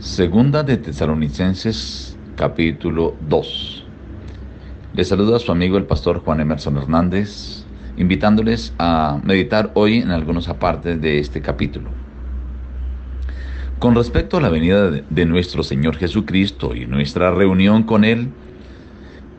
Segunda 0.00 0.62
de 0.62 0.78
Tesalonicenses 0.78 2.16
capítulo 2.34 3.16
2. 3.28 3.84
Les 4.94 5.06
saluda 5.06 5.36
a 5.36 5.38
su 5.38 5.52
amigo 5.52 5.76
el 5.76 5.84
pastor 5.84 6.20
Juan 6.20 6.40
Emerson 6.40 6.78
Hernández, 6.78 7.66
invitándoles 7.98 8.72
a 8.78 9.20
meditar 9.22 9.72
hoy 9.74 9.98
en 9.98 10.10
algunos 10.10 10.48
apartes 10.48 11.02
de 11.02 11.18
este 11.18 11.42
capítulo. 11.42 11.90
Con 13.78 13.94
respecto 13.94 14.38
a 14.38 14.40
la 14.40 14.48
venida 14.48 14.90
de 14.90 15.26
nuestro 15.26 15.62
Señor 15.62 15.96
Jesucristo 15.96 16.74
y 16.74 16.86
nuestra 16.86 17.30
reunión 17.30 17.82
con 17.82 18.06
Él, 18.06 18.30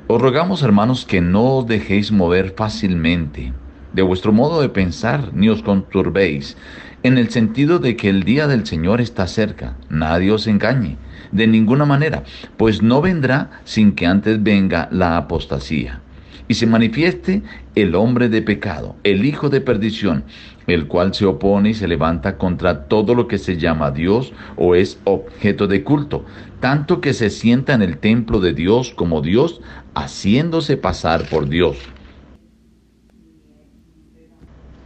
os 0.05 0.21
rogamos 0.21 0.61
hermanos 0.61 1.07
que 1.07 1.21
no 1.21 1.55
os 1.55 1.65
dejéis 1.65 2.11
mover 2.11 2.53
fácilmente 2.55 3.51
de 3.93 4.01
vuestro 4.01 4.31
modo 4.31 4.61
de 4.61 4.69
pensar, 4.69 5.31
ni 5.33 5.49
os 5.49 5.61
conturbéis, 5.61 6.57
en 7.03 7.17
el 7.17 7.29
sentido 7.29 7.79
de 7.79 7.95
que 7.95 8.09
el 8.09 8.23
día 8.23 8.47
del 8.47 8.65
Señor 8.65 9.01
está 9.01 9.27
cerca. 9.27 9.75
Nadie 9.89 10.31
os 10.31 10.47
engañe, 10.47 10.97
de 11.31 11.47
ninguna 11.47 11.85
manera, 11.85 12.23
pues 12.57 12.81
no 12.81 13.01
vendrá 13.01 13.61
sin 13.63 13.93
que 13.93 14.05
antes 14.05 14.41
venga 14.41 14.87
la 14.91 15.17
apostasía. 15.17 16.01
Y 16.47 16.55
se 16.55 16.67
manifieste 16.67 17.43
el 17.75 17.95
hombre 17.95 18.27
de 18.27 18.41
pecado, 18.41 18.97
el 19.03 19.25
hijo 19.25 19.49
de 19.49 19.61
perdición, 19.61 20.25
el 20.67 20.87
cual 20.87 21.13
se 21.13 21.25
opone 21.25 21.69
y 21.69 21.73
se 21.73 21.87
levanta 21.87 22.37
contra 22.37 22.85
todo 22.85 23.15
lo 23.15 23.27
que 23.27 23.37
se 23.37 23.57
llama 23.57 23.91
Dios 23.91 24.33
o 24.57 24.75
es 24.75 24.99
objeto 25.05 25.67
de 25.67 25.83
culto, 25.83 26.25
tanto 26.59 26.99
que 26.99 27.13
se 27.13 27.29
sienta 27.29 27.73
en 27.73 27.81
el 27.81 27.97
templo 27.97 28.39
de 28.39 28.53
Dios 28.53 28.93
como 28.93 29.21
Dios, 29.21 29.61
haciéndose 29.95 30.77
pasar 30.77 31.27
por 31.29 31.47
Dios. 31.47 31.77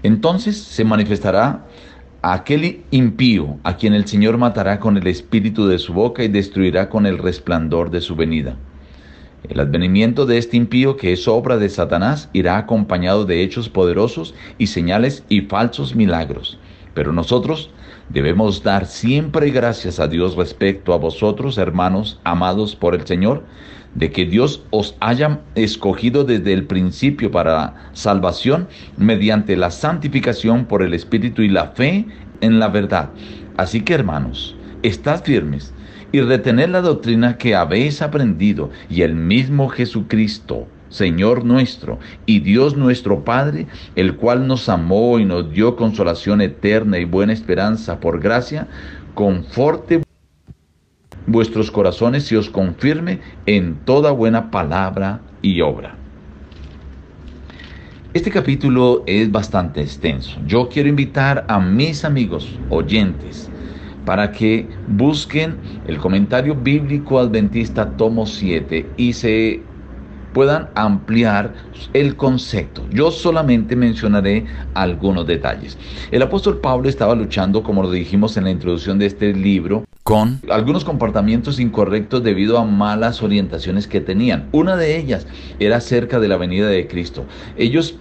Entonces 0.05 0.55
se 0.55 0.83
manifestará 0.83 1.65
aquel 2.21 2.83
impío 2.91 3.57
a 3.63 3.75
quien 3.75 3.95
el 3.95 4.05
Señor 4.05 4.37
matará 4.37 4.79
con 4.79 4.97
el 4.97 5.07
espíritu 5.07 5.65
de 5.65 5.79
su 5.79 5.93
boca 5.93 6.23
y 6.23 6.27
destruirá 6.27 6.89
con 6.89 7.07
el 7.07 7.17
resplandor 7.17 7.89
de 7.89 8.01
su 8.01 8.15
venida. 8.15 8.55
El 9.49 9.59
advenimiento 9.59 10.27
de 10.27 10.37
este 10.37 10.57
impío, 10.57 10.95
que 10.95 11.11
es 11.11 11.27
obra 11.27 11.57
de 11.57 11.69
Satanás, 11.69 12.29
irá 12.33 12.59
acompañado 12.59 13.25
de 13.25 13.41
hechos 13.41 13.67
poderosos 13.67 14.35
y 14.59 14.67
señales 14.67 15.23
y 15.27 15.41
falsos 15.41 15.95
milagros. 15.95 16.59
Pero 16.93 17.11
nosotros 17.11 17.71
debemos 18.09 18.63
dar 18.63 18.85
siempre 18.85 19.49
gracias 19.49 19.99
a 19.99 20.07
Dios 20.07 20.35
respecto 20.35 20.93
a 20.93 20.97
vosotros, 20.97 21.57
hermanos 21.57 22.19
amados 22.23 22.75
por 22.75 22.95
el 22.95 23.05
Señor, 23.05 23.43
de 23.95 24.11
que 24.11 24.25
Dios 24.25 24.63
os 24.71 24.95
haya 24.99 25.39
escogido 25.55 26.23
desde 26.23 26.53
el 26.53 26.65
principio 26.65 27.31
para 27.31 27.89
salvación 27.93 28.67
mediante 28.97 29.55
la 29.55 29.71
santificación 29.71 30.65
por 30.65 30.83
el 30.83 30.93
Espíritu 30.93 31.41
y 31.41 31.49
la 31.49 31.67
fe 31.69 32.05
en 32.41 32.59
la 32.59 32.67
verdad. 32.67 33.09
Así 33.57 33.81
que 33.81 33.93
hermanos, 33.93 34.55
estad 34.83 35.23
firmes 35.23 35.73
y 36.11 36.21
retened 36.21 36.69
la 36.69 36.81
doctrina 36.81 37.37
que 37.37 37.55
habéis 37.55 38.01
aprendido 38.01 38.69
y 38.89 39.01
el 39.01 39.15
mismo 39.15 39.69
Jesucristo, 39.69 40.67
Señor 40.95 41.43
nuestro 41.43 41.99
y 42.25 42.39
Dios 42.39 42.77
nuestro 42.77 43.25
Padre, 43.25 43.67
el 43.95 44.15
cual 44.15 44.47
nos 44.47 44.69
amó 44.69 45.19
y 45.19 45.25
nos 45.25 45.51
dio 45.51 45.75
consolación 45.75 46.41
eterna 46.41 46.97
y 46.97 47.05
buena 47.05 47.33
esperanza 47.33 47.99
por 47.99 48.21
gracia, 48.21 48.67
conforte 49.13 50.01
vuestros 51.27 51.69
corazones 51.69 52.31
y 52.31 52.35
os 52.35 52.49
confirme 52.49 53.19
en 53.45 53.75
toda 53.83 54.11
buena 54.11 54.51
palabra 54.51 55.19
y 55.41 55.61
obra. 55.61 55.95
Este 58.13 58.31
capítulo 58.31 59.03
es 59.05 59.29
bastante 59.29 59.81
extenso. 59.81 60.39
Yo 60.47 60.69
quiero 60.69 60.87
invitar 60.87 61.43
a 61.49 61.59
mis 61.59 62.05
amigos 62.05 62.57
oyentes 62.69 63.49
para 64.05 64.31
que 64.31 64.67
busquen 64.87 65.57
el 65.87 65.97
comentario 65.97 66.55
bíblico 66.55 67.19
adventista 67.19 67.97
tomo 67.97 68.25
7 68.25 68.85
y 68.95 69.11
se 69.11 69.61
puedan 70.35 70.67
ampliar 70.75 71.53
el 71.93 72.17
concepto. 72.17 72.85
Yo 72.91 73.09
solamente 73.09 73.77
mencionaré 73.77 74.45
algunos 74.73 75.25
detalles. 75.25 75.77
El 76.11 76.21
apóstol 76.21 76.59
Pablo 76.59 76.89
estaba 76.89 77.15
luchando, 77.15 77.63
como 77.63 77.81
lo 77.81 77.89
dijimos 77.89 78.35
en 78.35 78.43
la 78.43 78.51
introducción 78.51 78.99
de 78.99 79.05
este 79.05 79.33
libro, 79.33 79.85
con 80.03 80.41
algunos 80.51 80.83
comportamientos 80.83 81.57
incorrectos 81.57 82.21
debido 82.21 82.57
a 82.57 82.65
malas 82.65 83.23
orientaciones 83.23 83.87
que 83.87 84.01
tenían. 84.01 84.49
Una 84.51 84.75
de 84.75 84.97
ellas 84.97 85.25
era 85.57 85.77
acerca 85.77 86.19
de 86.19 86.27
la 86.27 86.35
venida 86.35 86.67
de 86.67 86.85
Cristo. 86.85 87.23
Ellos 87.55 87.95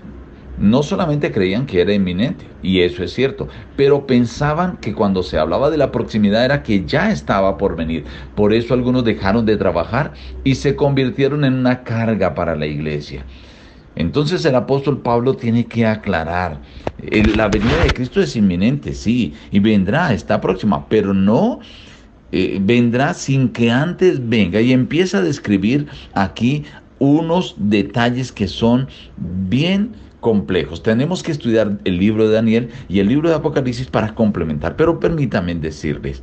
no 0.57 0.83
solamente 0.83 1.33
creían 1.33 1.67
que 1.67 1.81
era 1.81 1.93
inminente, 1.93 2.47
y 2.63 2.81
eso 2.81 3.03
es 3.03 3.13
cierto, 3.13 3.49
pero 3.77 4.07
pensaban 4.07 4.77
que 4.79 4.95
cuando 4.95 5.23
se 5.23 5.39
hablaba 5.39 5.71
de 5.71 5.79
la 5.79 5.93
proximidad 5.93 6.45
era 6.45 6.63
que 6.63 6.85
ya 6.85 7.11
estaba 7.11 7.57
por 7.59 7.77
venir. 7.77 8.05
Por 8.35 8.53
eso 8.53 8.75
algunos 8.75 9.05
dejaron 9.05 9.47
de 9.47 9.57
trabajar 9.57 10.13
y 10.45 10.55
se 10.55 10.77
convirtieron 10.77 11.45
en 11.45 11.55
una 11.55 11.83
carga 11.83 12.35
para 12.35 12.55
la 12.57 12.67
iglesia. 12.67 13.27
Entonces 13.97 14.45
el 14.45 14.55
apóstol 14.57 15.03
Pablo 15.03 15.37
tiene 15.37 15.67
que 15.67 15.87
aclarar, 15.87 16.61
la 16.99 17.49
venida 17.49 17.81
de 17.81 17.93
Cristo 17.93 18.21
es 18.21 18.37
inminente, 18.37 18.95
sí, 18.95 19.35
y 19.51 19.61
vendrá, 19.61 20.13
está 20.13 20.41
próxima, 20.41 20.89
pero 20.89 21.15
no 21.15 21.61
eh, 22.33 22.59
vendrá 22.61 23.15
sin 23.15 23.51
que 23.51 23.71
antes 23.71 24.29
venga 24.29 24.61
y 24.61 24.73
empieza 24.73 25.19
a 25.19 25.23
describir 25.23 25.87
aquí 26.15 26.65
unos 26.99 27.55
detalles 27.59 28.33
que 28.33 28.49
son 28.49 28.89
bien 29.17 29.93
complejos. 30.25 30.83
Tenemos 30.83 31.23
que 31.23 31.33
estudiar 31.33 31.79
el 31.85 31.99
libro 31.99 32.27
de 32.27 32.33
Daniel 32.33 32.71
y 32.89 33.01
el 33.01 33.09
libro 33.09 33.29
de 33.29 33.35
Apocalipsis 33.35 33.89
para 33.89 34.15
complementar, 34.15 34.75
pero 34.75 34.99
permítanme 34.99 35.55
decirles, 35.55 36.23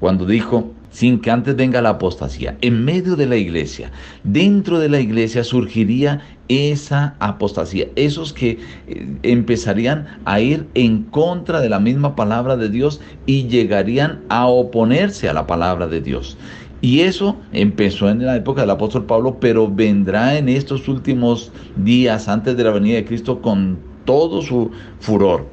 cuando 0.00 0.26
dijo, 0.26 0.72
sin 0.90 1.20
que 1.20 1.30
antes 1.30 1.54
venga 1.54 1.80
la 1.80 1.90
apostasía, 1.90 2.56
en 2.60 2.84
medio 2.84 3.14
de 3.14 3.26
la 3.26 3.36
iglesia, 3.36 3.92
dentro 4.24 4.80
de 4.80 4.88
la 4.88 4.98
iglesia 4.98 5.44
surgiría 5.44 6.22
esa 6.48 7.14
apostasía, 7.20 7.86
esos 7.94 8.32
que 8.32 8.58
eh, 8.88 9.16
empezarían 9.22 10.18
a 10.24 10.40
ir 10.40 10.66
en 10.74 11.04
contra 11.04 11.60
de 11.60 11.68
la 11.68 11.78
misma 11.78 12.16
palabra 12.16 12.56
de 12.56 12.68
Dios 12.68 13.00
y 13.26 13.46
llegarían 13.46 14.22
a 14.28 14.48
oponerse 14.48 15.28
a 15.28 15.32
la 15.32 15.46
palabra 15.46 15.86
de 15.86 16.00
Dios. 16.00 16.36
Y 16.80 17.00
eso 17.00 17.36
empezó 17.52 18.08
en 18.10 18.24
la 18.24 18.36
época 18.36 18.60
del 18.60 18.70
apóstol 18.70 19.06
Pablo, 19.06 19.38
pero 19.40 19.70
vendrá 19.70 20.36
en 20.36 20.48
estos 20.48 20.88
últimos 20.88 21.52
días 21.76 22.28
antes 22.28 22.56
de 22.56 22.64
la 22.64 22.70
venida 22.70 22.96
de 22.96 23.04
Cristo 23.04 23.40
con 23.40 23.78
todo 24.04 24.42
su 24.42 24.70
furor. 25.00 25.46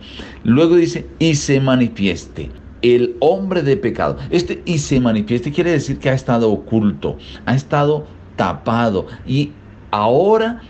Luego 0.44 0.76
dice, 0.76 1.08
y 1.20 1.36
se 1.36 1.60
manifieste 1.60 2.50
el 2.84 3.16
hombre 3.20 3.64
de 3.64 3.76
pecado. 3.78 4.18
Este 4.30 4.62
y 4.66 4.78
se 4.78 5.00
manifieste 5.00 5.52
quiere 5.52 5.72
decir 5.72 5.98
que 5.98 6.10
ha 6.10 6.14
estado 6.14 6.52
oculto, 6.52 7.18
ha 7.46 7.56
estado 7.56 8.06
tapado 8.36 9.08
y 9.26 9.52
ahora 9.92 10.62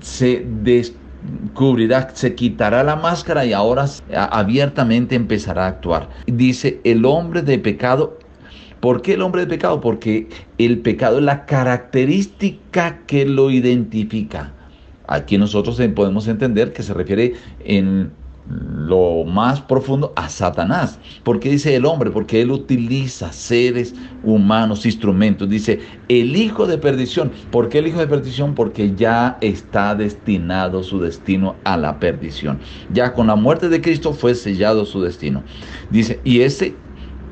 se 0.00 0.46
descubrirá, 0.62 2.10
se 2.14 2.34
quitará 2.34 2.84
la 2.84 2.96
máscara 2.96 3.44
y 3.44 3.52
ahora 3.52 3.86
abiertamente 4.14 5.16
empezará 5.16 5.64
a 5.64 5.68
actuar. 5.68 6.08
Dice 6.26 6.80
el 6.84 7.04
hombre 7.04 7.42
de 7.42 7.58
pecado. 7.58 8.18
¿Por 8.84 9.00
qué 9.00 9.14
el 9.14 9.22
hombre 9.22 9.40
de 9.40 9.46
pecado? 9.46 9.80
Porque 9.80 10.28
el 10.58 10.80
pecado 10.80 11.16
es 11.16 11.24
la 11.24 11.46
característica 11.46 12.98
que 13.06 13.24
lo 13.24 13.50
identifica. 13.50 14.52
Aquí 15.06 15.38
nosotros 15.38 15.80
podemos 15.96 16.28
entender 16.28 16.74
que 16.74 16.82
se 16.82 16.92
refiere 16.92 17.32
en 17.64 18.12
lo 18.46 19.24
más 19.24 19.62
profundo 19.62 20.12
a 20.16 20.28
Satanás. 20.28 20.98
¿Por 21.22 21.40
qué 21.40 21.48
dice 21.48 21.74
el 21.74 21.86
hombre? 21.86 22.10
Porque 22.10 22.42
él 22.42 22.50
utiliza 22.50 23.32
seres 23.32 23.94
humanos, 24.22 24.84
instrumentos. 24.84 25.48
Dice 25.48 25.80
el 26.08 26.36
hijo 26.36 26.66
de 26.66 26.76
perdición. 26.76 27.32
¿Por 27.50 27.70
qué 27.70 27.78
el 27.78 27.86
hijo 27.86 28.00
de 28.00 28.06
perdición? 28.06 28.54
Porque 28.54 28.94
ya 28.94 29.38
está 29.40 29.94
destinado 29.94 30.82
su 30.82 31.00
destino 31.00 31.56
a 31.64 31.78
la 31.78 31.98
perdición. 31.98 32.58
Ya 32.92 33.14
con 33.14 33.28
la 33.28 33.34
muerte 33.34 33.70
de 33.70 33.80
Cristo 33.80 34.12
fue 34.12 34.34
sellado 34.34 34.84
su 34.84 35.00
destino. 35.00 35.42
Dice, 35.90 36.20
y 36.22 36.42
ese 36.42 36.74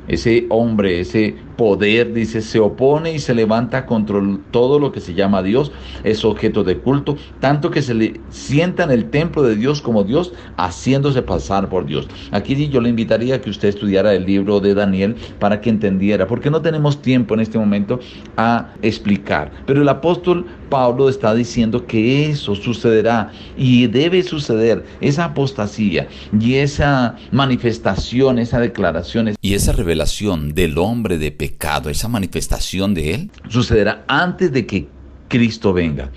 ese 0.07 0.47
hombre, 0.49 0.99
ese 0.99 1.35
poder, 1.55 2.13
dice, 2.13 2.41
se 2.41 2.59
opone 2.59 3.13
y 3.13 3.19
se 3.19 3.33
levanta 3.33 3.85
contra 3.85 4.19
todo 4.51 4.79
lo 4.79 4.91
que 4.91 4.99
se 4.99 5.13
llama 5.13 5.43
Dios, 5.43 5.71
es 6.03 6.23
objeto 6.25 6.63
de 6.63 6.77
culto, 6.77 7.17
tanto 7.39 7.71
que 7.71 7.81
se 7.81 7.93
le 7.93 8.19
sienta 8.29 8.83
en 8.83 8.91
el 8.91 9.09
templo 9.09 9.43
de 9.43 9.55
Dios 9.55 9.81
como 9.81 10.03
Dios, 10.03 10.33
haciéndose 10.57 11.21
pasar 11.21 11.69
por 11.69 11.85
Dios. 11.85 12.07
Aquí 12.31 12.69
yo 12.69 12.81
le 12.81 12.89
invitaría 12.89 13.35
a 13.35 13.41
que 13.41 13.49
usted 13.49 13.69
estudiara 13.69 14.13
el 14.13 14.25
libro 14.25 14.59
de 14.59 14.73
Daniel 14.73 15.15
para 15.39 15.61
que 15.61 15.69
entendiera, 15.69 16.27
porque 16.27 16.49
no 16.49 16.61
tenemos 16.61 17.01
tiempo 17.01 17.33
en 17.33 17.39
este 17.41 17.57
momento 17.57 17.99
a 18.37 18.73
explicar. 18.81 19.51
Pero 19.65 19.81
el 19.81 19.89
apóstol 19.89 20.45
Pablo 20.69 21.09
está 21.09 21.35
diciendo 21.35 21.85
que 21.85 22.29
eso 22.29 22.55
sucederá 22.55 23.31
y 23.57 23.87
debe 23.87 24.23
suceder, 24.23 24.83
esa 25.01 25.25
apostasía 25.25 26.07
y 26.39 26.55
esa 26.55 27.15
manifestación, 27.31 28.39
esa 28.39 28.59
declaración. 28.59 29.35
Y 29.41 29.53
esa 29.53 29.71
revelación 29.71 30.53
del 30.53 30.77
hombre 30.77 31.17
de 31.17 31.31
pecado, 31.43 31.89
esa 31.89 32.07
manifestación 32.07 32.93
de 32.93 33.13
él, 33.13 33.31
sucederá 33.49 34.05
antes 34.07 34.49
de 34.53 34.65
que 34.65 34.87
Cristo 35.27 35.73
venga. 35.73 36.09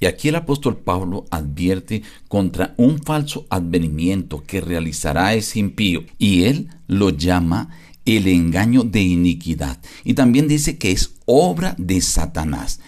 Y 0.00 0.06
aquí 0.06 0.26
el 0.26 0.34
apóstol 0.34 0.78
Pablo 0.78 1.26
advierte 1.30 2.02
contra 2.26 2.74
un 2.76 2.98
falso 2.98 3.46
advenimiento 3.50 4.42
que 4.44 4.60
realizará 4.60 5.32
ese 5.34 5.60
impío 5.60 6.02
y 6.18 6.42
él 6.46 6.70
lo 6.88 7.10
llama 7.10 7.68
el 8.04 8.26
engaño 8.26 8.82
de 8.82 9.02
iniquidad. 9.02 9.78
Y 10.02 10.14
también 10.14 10.48
dice 10.48 10.76
que 10.76 10.90
es 10.90 11.14
obra 11.24 11.76
de 11.78 12.00
Satanás. 12.00 12.80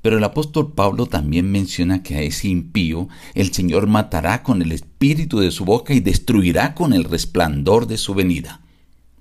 Pero 0.00 0.18
el 0.18 0.24
apóstol 0.24 0.72
Pablo 0.74 1.06
también 1.06 1.50
menciona 1.50 2.04
que 2.04 2.14
a 2.14 2.22
ese 2.22 2.46
impío 2.46 3.08
el 3.34 3.52
Señor 3.52 3.88
matará 3.88 4.44
con 4.44 4.62
el 4.62 4.70
espíritu 4.70 5.40
de 5.40 5.50
su 5.50 5.64
boca 5.64 5.92
y 5.92 5.98
destruirá 5.98 6.76
con 6.76 6.92
el 6.92 7.02
resplandor 7.02 7.88
de 7.88 7.98
su 7.98 8.14
venida. 8.14 8.61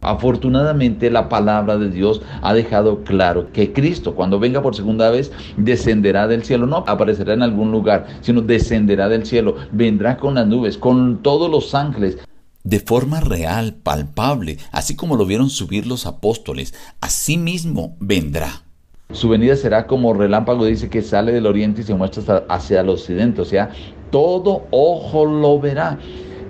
Afortunadamente 0.01 1.11
la 1.11 1.29
palabra 1.29 1.77
de 1.77 1.91
Dios 1.91 2.23
ha 2.41 2.55
dejado 2.55 3.03
claro 3.03 3.51
que 3.53 3.71
Cristo 3.71 4.15
cuando 4.15 4.39
venga 4.39 4.63
por 4.63 4.75
segunda 4.75 5.11
vez 5.11 5.31
descenderá 5.57 6.27
del 6.27 6.43
cielo, 6.43 6.65
no 6.65 6.83
aparecerá 6.87 7.33
en 7.33 7.43
algún 7.43 7.71
lugar, 7.71 8.07
sino 8.21 8.41
descenderá 8.41 9.09
del 9.09 9.27
cielo, 9.27 9.55
vendrá 9.71 10.17
con 10.17 10.33
las 10.33 10.47
nubes, 10.47 10.79
con 10.79 11.21
todos 11.21 11.51
los 11.51 11.75
ángeles. 11.75 12.17
De 12.63 12.79
forma 12.79 13.19
real, 13.19 13.75
palpable, 13.75 14.57
así 14.71 14.95
como 14.95 15.15
lo 15.15 15.27
vieron 15.27 15.51
subir 15.51 15.85
los 15.85 16.07
apóstoles, 16.07 16.73
así 16.99 17.37
mismo 17.37 17.95
vendrá. 17.99 18.63
Su 19.11 19.29
venida 19.29 19.55
será 19.55 19.85
como 19.85 20.15
relámpago, 20.15 20.65
dice 20.65 20.89
que 20.89 21.03
sale 21.03 21.31
del 21.31 21.45
oriente 21.45 21.81
y 21.81 21.83
se 21.83 21.93
muestra 21.93 22.45
hacia 22.49 22.81
el 22.81 22.89
occidente, 22.89 23.41
o 23.41 23.45
sea, 23.45 23.69
todo 24.09 24.63
ojo 24.71 25.25
lo 25.25 25.59
verá. 25.59 25.99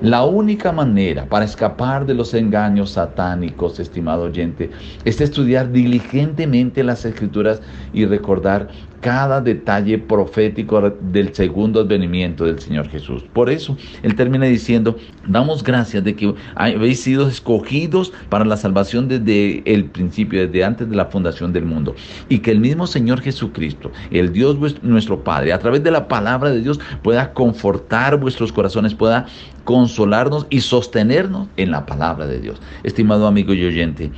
La 0.02 0.26
única 0.26 0.72
manera 0.72 1.30
para 1.30 1.46
escapar 1.46 2.08
de 2.08 2.16
los 2.16 2.34
engaños 2.34 2.90
satánicos, 2.94 3.80
estimado 3.80 4.24
oyente, 4.24 4.72
es 5.04 5.22
estudiar 5.22 5.72
diligentemente 5.72 6.84
las 6.84 7.06
escrituras 7.06 7.62
y 7.94 8.06
recordar 8.06 8.70
cada 9.02 9.42
detalle 9.42 9.98
profético 9.98 10.80
del 11.12 11.34
segundo 11.34 11.82
advenimiento 11.82 12.46
del 12.46 12.60
Señor 12.60 12.88
Jesús. 12.88 13.24
Por 13.34 13.50
eso, 13.50 13.76
Él 14.04 14.16
termina 14.16 14.46
diciendo, 14.46 14.96
damos 15.28 15.64
gracias 15.64 16.04
de 16.04 16.16
que 16.16 16.34
habéis 16.56 17.02
sido 17.02 17.28
escogidos 17.28 18.14
para 18.30 18.46
la 18.46 18.58
salvación 18.58 19.08
desde 19.08 19.64
el 19.66 19.86
principio, 19.86 20.46
desde 20.46 20.64
antes 20.64 20.90
de 20.90 20.96
la 20.96 21.06
fundación 21.06 21.52
del 21.52 21.66
mundo. 21.66 21.96
Y 22.30 22.40
que 22.40 22.52
el 22.52 22.60
mismo 22.60 22.88
Señor 22.88 23.22
Jesucristo, 23.22 23.92
el 24.12 24.32
Dios 24.32 24.58
nuestro 24.84 25.24
Padre, 25.24 25.52
a 25.52 25.60
través 25.60 25.84
de 25.84 25.92
la 25.92 26.08
palabra 26.08 26.52
de 26.52 26.62
Dios, 26.62 26.80
pueda 27.02 27.34
confortar 27.34 28.18
vuestros 28.20 28.52
corazones, 28.52 28.94
pueda 28.94 29.26
consolarnos 29.64 30.46
y 30.50 30.62
sostenernos 30.62 31.48
en 31.58 31.72
la 31.72 31.86
palabra 31.86 32.28
de 32.28 32.40
Dios. 32.40 32.62
Estimado 32.84 33.26
amigo 33.26 33.54
y 33.54 33.66
oyente, 33.66 34.12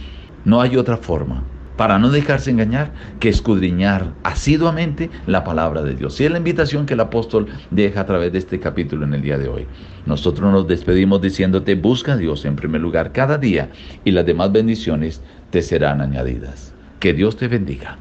no 0.45 0.59
hay 0.59 0.75
otra 0.75 0.97
forma 0.97 1.43
para 1.77 1.99
no 1.99 2.09
dejarse 2.09 2.51
engañar 2.51 2.91
que 3.19 3.29
escudriñar 3.29 4.13
asiduamente 4.23 5.09
la 5.25 5.43
palabra 5.43 5.81
de 5.81 5.95
Dios. 5.95 6.19
Y 6.19 6.25
es 6.25 6.31
la 6.31 6.37
invitación 6.37 6.85
que 6.85 6.93
el 6.93 6.99
apóstol 6.99 7.47
deja 7.71 8.01
a 8.01 8.05
través 8.05 8.31
de 8.31 8.39
este 8.39 8.59
capítulo 8.59 9.05
en 9.05 9.13
el 9.13 9.21
día 9.21 9.37
de 9.37 9.47
hoy. 9.47 9.67
Nosotros 10.05 10.51
nos 10.51 10.67
despedimos 10.67 11.21
diciéndote, 11.21 11.75
busca 11.75 12.13
a 12.13 12.17
Dios 12.17 12.45
en 12.45 12.55
primer 12.55 12.81
lugar 12.81 13.11
cada 13.11 13.37
día 13.37 13.69
y 14.03 14.11
las 14.11 14.25
demás 14.25 14.51
bendiciones 14.51 15.21
te 15.49 15.61
serán 15.61 16.01
añadidas. 16.01 16.73
Que 16.99 17.13
Dios 17.13 17.37
te 17.37 17.47
bendiga. 17.47 17.97